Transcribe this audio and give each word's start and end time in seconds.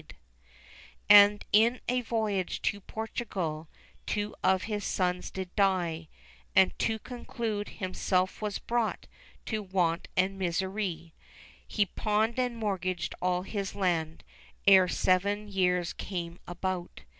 THE 0.01 0.07
BABES 0.07 0.15
IN 1.09 1.23
THE 1.23 1.29
WOOD 1.29 1.41
315 1.51 1.65
And 1.67 1.77
in 1.77 1.81
a 1.87 2.01
voyage 2.01 2.61
to 2.63 2.81
Portugal 2.81 3.69
Two 4.07 4.35
of 4.43 4.63
his 4.63 4.83
sons 4.83 5.29
did 5.29 5.55
die; 5.55 6.07
And 6.55 6.79
to 6.79 6.97
conclude, 6.97 7.69
himself 7.69 8.41
was 8.41 8.57
brought 8.57 9.05
To 9.45 9.61
want 9.61 10.07
and 10.17 10.39
misery: 10.39 11.13
He 11.67 11.85
pawned 11.85 12.39
and 12.39 12.57
mortgaged 12.57 13.13
all 13.21 13.43
his 13.43 13.75
land 13.75 14.23
Ere 14.65 14.87
seven 14.87 15.47
years 15.47 15.93
came 15.93 16.39
about. 16.47 17.01